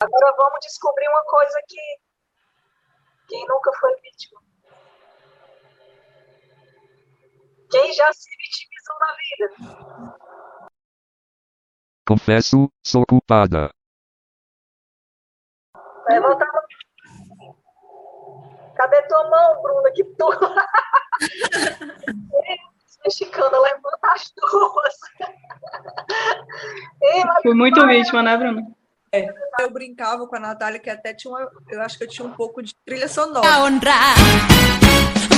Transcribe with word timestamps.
Agora 0.00 0.32
vamos 0.36 0.60
descobrir 0.60 1.08
uma 1.08 1.24
coisa 1.24 1.60
que 1.66 1.80
quem 3.28 3.44
nunca 3.48 3.72
foi 3.72 3.94
vítima. 4.00 4.40
Quem 7.70 7.92
já 7.92 8.12
se 8.12 8.30
vitimizou 8.36 8.98
na 9.00 9.16
vida? 9.16 9.50
Confesso, 12.06 12.72
sou 12.82 13.04
culpada. 13.06 13.70
Levanta 16.08 16.44
a 16.44 16.52
mão. 16.52 16.62
Cadê 18.76 19.02
tua 19.02 19.28
mão, 19.28 19.62
Bruna? 19.62 19.90
Que 19.92 20.04
tu. 20.04 20.28
Mexicana, 23.04 23.58
levanta 23.58 23.98
as 24.12 24.30
duas. 24.30 24.94
Ei, 27.02 27.22
Fui 27.42 27.54
muito 27.54 27.86
vítima, 27.86 28.22
né, 28.22 28.36
Bruna? 28.36 28.62
Eu 29.60 29.70
brincava 29.70 30.24
com 30.26 30.36
a 30.36 30.40
Natália 30.40 30.78
que 30.78 30.88
até 30.88 31.12
tinha 31.12 31.32
uma, 31.32 31.50
eu 31.68 31.82
acho 31.82 31.98
que 31.98 32.04
eu 32.04 32.08
tinha 32.08 32.26
um 32.26 32.32
pouco 32.32 32.62
de 32.62 32.72
trilha 32.86 33.08
sonora. 33.08 33.44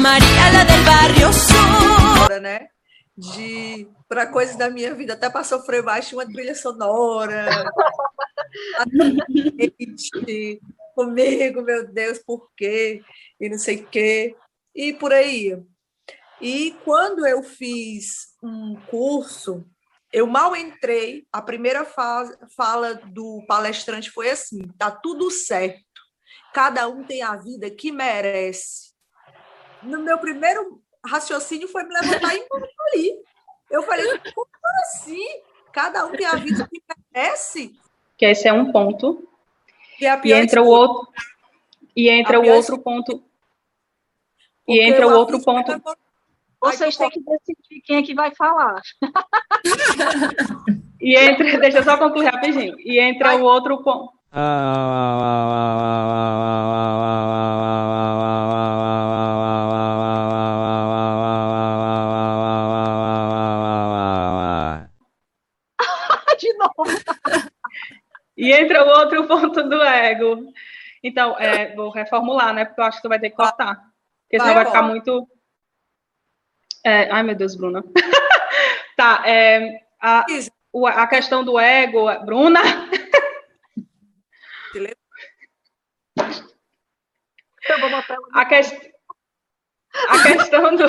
María 0.00 0.52
la 0.52 0.64
del 0.64 0.84
barrio 0.84 1.32
sur. 1.32 2.40
né? 2.40 2.68
De 3.16 3.88
para 4.08 4.26
coisas 4.26 4.54
da 4.54 4.70
minha 4.70 4.94
vida, 4.94 5.14
até 5.14 5.28
para 5.28 5.42
sofrer 5.42 5.82
mais 5.82 6.06
tinha 6.06 6.20
uma 6.20 6.32
trilha 6.32 6.54
sonora. 6.54 7.46
Gente, 9.28 10.60
comigo, 10.94 11.62
meu 11.62 11.86
Deus, 11.92 12.18
por 12.18 12.50
quê? 12.56 13.02
E 13.40 13.48
não 13.48 13.58
sei 13.58 13.78
o 13.82 13.86
quê. 13.86 14.36
E 14.74 14.92
por 14.92 15.12
aí. 15.12 15.60
E 16.40 16.72
quando 16.84 17.26
eu 17.26 17.42
fiz 17.42 18.34
um 18.42 18.76
curso, 18.88 19.64
eu 20.14 20.28
mal 20.28 20.54
entrei, 20.54 21.26
a 21.32 21.42
primeira 21.42 21.84
fase, 21.84 22.38
fala 22.56 22.94
do 22.94 23.44
palestrante 23.48 24.12
foi 24.12 24.30
assim: 24.30 24.62
tá 24.78 24.88
tudo 24.88 25.28
certo, 25.28 25.82
cada 26.52 26.88
um 26.88 27.02
tem 27.02 27.20
a 27.20 27.34
vida 27.34 27.68
que 27.68 27.90
merece. 27.90 28.94
No 29.82 30.00
meu 30.00 30.16
primeiro 30.18 30.80
raciocínio 31.04 31.66
foi 31.66 31.82
me 31.82 31.92
levantar 31.92 32.32
e 32.32 32.38
ir 32.38 32.46
ali. 32.92 33.22
Eu 33.68 33.82
falei: 33.82 34.06
como 34.32 34.48
assim? 34.84 35.26
Cada 35.72 36.06
um 36.06 36.12
tem 36.12 36.26
a 36.26 36.36
vida 36.36 36.68
que 36.70 36.80
merece? 37.12 37.74
Que 38.16 38.26
esse 38.26 38.46
é 38.46 38.52
um 38.52 38.70
ponto. 38.70 39.28
E, 40.00 40.06
E 40.28 40.32
entra 40.32 40.62
o 40.62 40.66
outro. 40.66 41.12
E 41.96 42.08
entra 42.08 42.38
o 42.38 42.48
outro 42.48 42.78
ponto. 42.78 43.24
E 44.68 44.80
entra 44.80 45.08
o 45.08 45.12
outro 45.12 45.42
ponto. 45.42 45.82
Vocês 46.64 46.96
têm 46.96 47.10
que 47.10 47.20
decidir 47.20 47.82
quem 47.84 47.98
é 47.98 48.02
que 48.02 48.14
vai 48.14 48.34
falar. 48.34 48.80
E 51.00 51.16
entra, 51.16 51.58
deixa 51.58 51.80
eu 51.80 51.82
só 51.82 51.98
concluir 51.98 52.30
rapidinho. 52.30 52.76
E 52.78 52.98
entra 52.98 53.36
o 53.36 53.42
outro 53.42 53.82
ponto. 53.82 54.10
De 66.40 66.54
novo. 66.54 66.84
E 68.34 68.50
entra 68.50 68.82
o 68.82 68.88
outro 68.88 69.26
ponto 69.26 69.62
do 69.68 69.82
ego. 69.82 70.46
Então, 71.02 71.36
é, 71.38 71.74
vou 71.74 71.90
reformular, 71.90 72.54
né? 72.54 72.64
Porque 72.64 72.80
eu 72.80 72.84
acho 72.84 72.96
que 72.96 73.02
tu 73.02 73.10
vai 73.10 73.20
ter 73.20 73.28
que 73.28 73.36
cortar. 73.36 73.74
Porque 74.22 74.40
senão 74.40 74.54
Vai, 74.54 74.64
vai 74.64 74.72
ficar 74.72 74.82
muito. 74.82 75.28
É, 76.84 77.10
ai, 77.10 77.22
meu 77.22 77.34
Deus, 77.34 77.56
Bruna. 77.56 77.82
tá, 78.96 79.22
é, 79.26 79.80
a, 80.00 80.26
a 80.88 81.06
questão 81.06 81.42
do 81.42 81.58
ego, 81.58 82.06
Bruna, 82.26 82.60
ela 88.12 88.26
a, 88.32 88.44
ques- 88.44 88.90
a 90.08 90.22
questão 90.22 90.76
do. 90.76 90.82
eu 90.82 90.88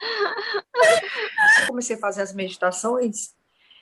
comecei 1.68 1.96
a 1.96 1.98
fazer 1.98 2.22
as 2.22 2.32
meditações, 2.32 3.34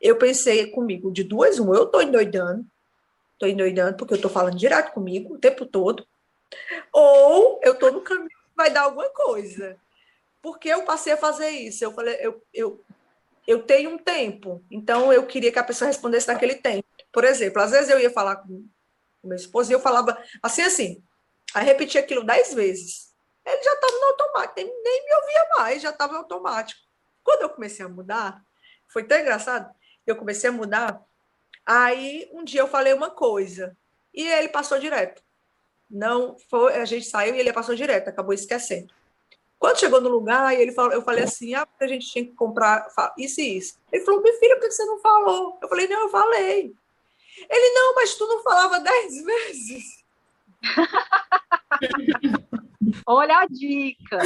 eu 0.00 0.16
pensei 0.16 0.70
comigo, 0.72 1.12
de 1.12 1.22
duas, 1.22 1.60
uma, 1.60 1.76
eu 1.76 1.86
tô 1.86 2.00
endoidando, 2.00 2.66
tô 3.38 3.46
endoidando 3.46 3.96
porque 3.96 4.14
eu 4.14 4.20
tô 4.20 4.28
falando 4.28 4.56
direto 4.56 4.92
comigo 4.92 5.34
o 5.34 5.38
tempo 5.38 5.64
todo, 5.64 6.04
ou 6.92 7.60
eu 7.62 7.78
tô 7.78 7.90
no 7.92 8.00
caminho 8.00 8.28
que 8.28 8.56
vai 8.56 8.70
dar 8.70 8.82
alguma 8.82 9.08
coisa. 9.10 9.78
Porque 10.42 10.68
eu 10.68 10.82
passei 10.82 11.12
a 11.12 11.16
fazer 11.16 11.50
isso, 11.50 11.84
eu 11.84 11.92
falei, 11.92 12.18
eu, 12.20 12.42
eu, 12.52 12.84
eu 13.46 13.62
tenho 13.62 13.90
um 13.90 13.98
tempo, 13.98 14.62
então 14.68 15.12
eu 15.12 15.24
queria 15.24 15.52
que 15.52 15.58
a 15.58 15.64
pessoa 15.64 15.86
respondesse 15.86 16.26
naquele 16.26 16.56
tempo. 16.56 16.86
Por 17.12 17.24
exemplo, 17.24 17.62
às 17.62 17.70
vezes 17.70 17.88
eu 17.88 18.00
ia 18.00 18.10
falar 18.10 18.36
com 18.36 18.68
meu 19.22 19.36
esposo 19.36 19.70
e 19.70 19.74
eu 19.74 19.80
falava 19.80 20.20
assim, 20.42 20.62
assim, 20.62 21.02
aí 21.54 21.64
repetia 21.64 22.00
aquilo 22.00 22.24
dez 22.24 22.52
vezes. 22.52 23.12
Ele 23.46 23.62
já 23.62 23.72
estava 23.72 23.92
no 23.92 24.06
automático, 24.06 24.54
nem 24.56 25.04
me 25.04 25.14
ouvia 25.14 25.48
mais, 25.58 25.82
já 25.82 25.90
estava 25.90 26.16
automático. 26.16 26.80
Quando 27.22 27.42
eu 27.42 27.50
comecei 27.50 27.84
a 27.86 27.88
mudar, 27.88 28.42
foi 28.88 29.04
tão 29.04 29.18
engraçado, 29.18 29.72
eu 30.04 30.16
comecei 30.16 30.50
a 30.50 30.52
mudar, 30.52 31.00
aí 31.64 32.28
um 32.32 32.42
dia 32.42 32.60
eu 32.60 32.68
falei 32.68 32.92
uma 32.92 33.10
coisa, 33.10 33.76
e 34.12 34.26
ele 34.26 34.48
passou 34.48 34.78
direto. 34.78 35.22
Não, 35.88 36.36
foi, 36.50 36.74
a 36.76 36.84
gente 36.84 37.06
saiu 37.06 37.34
e 37.34 37.38
ele 37.38 37.52
passou 37.52 37.74
direto, 37.74 38.08
acabou 38.08 38.34
esquecendo. 38.34 38.92
Quando 39.62 39.78
chegou 39.78 40.00
no 40.00 40.08
lugar, 40.08 40.52
ele 40.58 40.72
falou, 40.72 40.90
eu 40.90 41.02
falei 41.02 41.22
assim, 41.22 41.54
ah, 41.54 41.64
a 41.80 41.86
gente 41.86 42.10
tinha 42.10 42.24
que 42.24 42.32
comprar 42.32 42.84
isso 43.16 43.40
e 43.40 43.58
isso. 43.58 43.78
Ele 43.92 44.04
falou, 44.04 44.20
minha 44.20 44.36
filha, 44.36 44.56
por 44.56 44.62
que 44.62 44.72
você 44.72 44.84
não 44.84 44.98
falou? 44.98 45.56
Eu 45.62 45.68
falei, 45.68 45.86
não, 45.86 46.00
eu 46.00 46.08
falei. 46.08 46.74
Ele, 47.48 47.72
não, 47.72 47.94
mas 47.94 48.16
tu 48.16 48.26
não 48.26 48.42
falava 48.42 48.80
dez 48.80 49.22
vezes. 49.22 50.04
Olha 53.06 53.38
a 53.38 53.46
dica. 53.46 54.18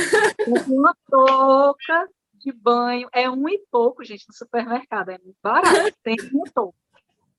Uma 0.68 0.96
touca 1.10 2.08
de 2.36 2.50
banho 2.50 3.06
é 3.12 3.28
um 3.28 3.46
e 3.46 3.58
pouco, 3.70 4.02
gente, 4.02 4.26
no 4.26 4.32
supermercado. 4.32 5.10
É 5.10 5.18
muito 5.18 5.36
barato. 5.42 5.94
Tem 6.02 6.16
uma 6.32 6.46
touca. 6.46 6.78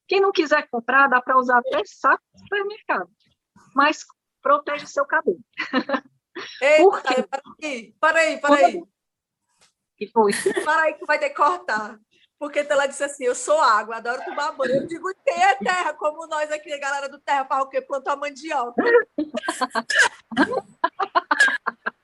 Quem 0.07 0.21
não 0.21 0.31
quiser 0.31 0.69
comprar, 0.69 1.07
dá 1.07 1.19
para 1.19 1.39
usar 1.39 1.57
até 1.57 1.81
saco 1.83 2.21
no 2.31 2.41
supermercado. 2.41 3.09
Mas 3.73 4.05
proteja 4.39 4.85
o 4.85 4.87
seu 4.87 5.03
cabelo. 5.03 5.39
Ei, 6.61 6.77
Por 6.77 7.01
quê? 7.01 7.23
Peraí, 7.23 7.95
peraí, 7.99 8.41
peraí. 8.41 8.83
E 9.99 10.07
foi. 10.07 10.31
Para 10.63 10.83
aí 10.83 10.93
que 10.93 11.05
vai 11.05 11.19
ter 11.19 11.29
que 11.29 11.35
cortar. 11.35 11.99
Porque 12.39 12.59
ela 12.59 12.85
disse 12.85 13.03
assim: 13.03 13.25
Eu 13.25 13.33
sou 13.33 13.59
água, 13.59 13.97
adoro 13.97 14.23
tomar 14.23 14.51
banho. 14.51 14.75
Eu 14.75 14.87
digo: 14.87 15.11
Quem 15.25 15.43
é 15.43 15.55
terra? 15.55 15.93
Como 15.93 16.27
nós 16.27 16.51
aqui, 16.51 16.71
a 16.71 16.79
galera 16.79 17.09
do 17.09 17.19
terra, 17.19 17.45
faz 17.45 17.63
o 17.63 17.69
quê? 17.69 17.81
Plantar 17.81 18.15
mandioca. 18.15 18.83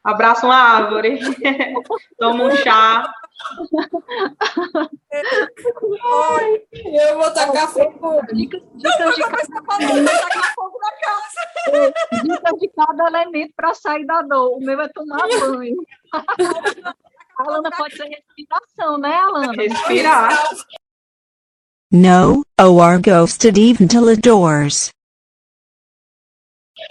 Abraça 0.04 0.46
uma 0.46 0.58
árvore, 0.58 1.18
toma 2.20 2.44
um 2.44 2.56
chá. 2.58 3.10
Oi, 6.04 6.68
Eu 6.74 7.18
vou 7.18 7.34
tacar 7.34 7.72
fogo. 7.72 8.22
Dicas, 8.34 8.62
dicas, 8.76 9.16
de, 9.16 9.24
cada 12.76 13.08
elemento 13.08 13.54
para 13.56 13.74
sair 13.74 14.06
da 14.06 14.22
dor. 14.22 14.58
O 14.58 14.60
meu 14.60 14.80
é 14.82 14.90
tomar 14.90 15.28
banho. 15.28 15.78
A 17.36 17.44
Alana 17.44 17.72
pode 17.72 17.96
ser 17.96 18.06
respiração, 18.06 18.98
né, 19.00 19.16
Alana? 19.16 19.54
Respirar. 19.54 20.30
No, 21.92 22.46
OR 22.60 23.00
ghosted 23.00 23.58
even 23.58 23.88
till 23.88 24.06
the 24.06 24.16
doors. 24.16 24.92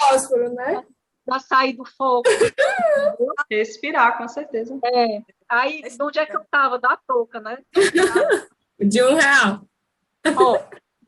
Fósforo, 0.01 0.53
né? 0.55 0.85
Para 1.25 1.39
sair 1.39 1.75
do 1.75 1.85
fogo. 1.85 2.25
Respirar, 3.51 4.19
com 4.19 4.27
certeza. 4.27 4.79
É. 4.85 5.23
Aí, 5.49 5.83
de 5.83 6.03
onde 6.03 6.19
é 6.19 6.27
que 6.27 6.37
eu 6.37 6.45
tava? 6.51 6.79
Da 6.79 6.97
touca, 7.07 7.41
né? 7.41 7.59
De 8.81 9.03
um 9.03 9.15
real. 9.15 9.61
Ó, 10.37 10.59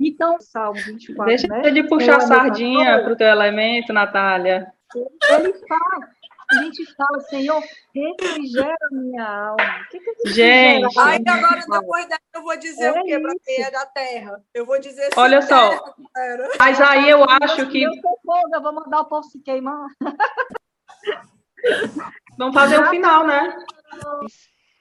então, 0.09 0.41
Salmo 0.41 0.81
24, 0.81 1.25
Deixa 1.25 1.47
né? 1.49 1.71
de 1.71 1.83
puxar 1.85 2.13
a 2.13 2.15
Ela 2.15 2.27
sardinha 2.27 2.91
falou, 2.93 3.05
pro 3.05 3.17
teu 3.17 3.29
elemento, 3.29 3.93
Natália. 3.93 4.73
Ele 4.95 5.53
fala, 5.67 6.09
a 6.51 6.55
gente 6.63 6.85
fala, 6.95 7.21
Senhor, 7.21 7.63
refrigera 7.95 8.77
minha 8.93 9.25
alma. 9.25 9.81
O 9.85 9.89
que 9.91 10.01
que 10.01 10.11
é 10.11 10.31
Gente. 10.31 10.99
a 10.99 11.07
Aí 11.07 11.23
agora, 11.27 11.61
depois 11.67 12.07
dessa, 12.07 12.21
eu 12.35 12.43
vou 12.43 12.57
dizer 12.57 12.85
É 12.85 13.01
o 13.01 13.05
quê 13.05 13.19
para 13.19 13.35
quem 13.45 13.63
é 13.63 13.71
da 13.71 13.87
terra? 13.87 14.43
Eu 14.53 14.67
vou 14.67 14.79
dizer 14.79 15.03
assim: 15.03 15.21
Olha 15.21 15.43
só. 15.43 15.71
terra. 15.71 16.49
Mas 16.59 16.81
aí 16.81 17.11
eu 17.11 17.25
acho 17.25 17.67
que 17.69 17.83
Eu 17.83 17.91
eu 17.93 18.63
vou 18.63 18.73
mandar 18.73 19.01
o 19.01 19.07
povo 19.07 19.25
se 19.25 19.41
queimar. 19.41 19.87
vamos 22.39 22.55
fazer 22.55 22.81
o 22.81 22.91
final, 22.91 23.27
né? 23.27 23.57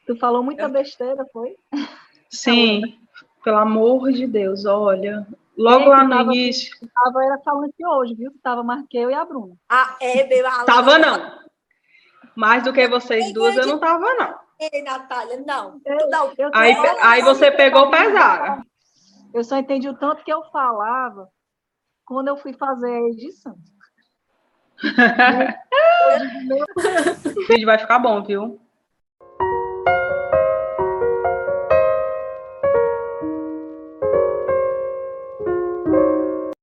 Tu 0.06 0.16
falou 0.18 0.44
muita 0.44 0.68
besteira, 0.68 1.26
foi? 1.32 1.56
Sim. 2.30 3.00
Pelo 3.44 3.58
amor 3.58 4.12
de 4.12 4.26
Deus, 4.26 4.66
olha. 4.66 5.28
Logo 5.58 5.80
Gente, 5.80 5.90
lá 5.90 6.04
no 6.04 6.10
tava- 6.10 6.34
início. 6.34 6.76
Tava 7.04 7.26
era 7.26 7.38
falando 7.40 7.66
aqui 7.66 7.86
hoje, 7.86 8.16
viu? 8.16 8.32
Que 8.32 8.40
tava 8.40 8.64
que 8.90 8.98
eu 8.98 9.12
e 9.12 9.14
a 9.14 9.24
Bruna. 9.26 9.56
Ah, 9.70 9.96
é, 10.02 10.26
meu 10.26 10.48
Alana. 10.48 10.66
Tava 10.66 10.98
não. 10.98 11.44
Mais 12.36 12.64
do 12.64 12.74
que 12.74 12.88
vocês 12.88 13.32
duas 13.34 13.56
eu 13.56 13.68
não 13.68 13.78
tava, 13.80 14.12
não. 14.16 14.34
Ei, 14.60 14.82
Natália, 14.82 15.44
não. 15.46 15.80
Eu- 15.86 15.98
Tu 15.98 16.10
dá 16.10 16.24
o 16.24 16.34
eu 16.38 16.50
Aí, 16.54 16.74
só- 16.76 16.98
aí 17.04 17.22
você 17.22 17.52
pegou 17.52 17.92
pesado. 17.92 18.64
Eu 19.34 19.44
só 19.44 19.58
entendi 19.58 19.88
o 19.90 19.98
tanto 19.98 20.24
que 20.24 20.32
eu 20.34 20.44
falava 20.46 21.28
quando 22.06 22.30
eu 22.30 22.38
fui 22.38 22.54
fazer 22.54 22.92
a 22.92 23.10
edição. 23.10 23.56
O 27.36 27.48
vídeo 27.48 27.66
vai 27.66 27.78
ficar 27.78 28.00
bom, 28.00 28.22
viu? 28.24 28.60